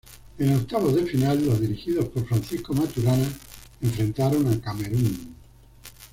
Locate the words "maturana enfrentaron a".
2.73-4.59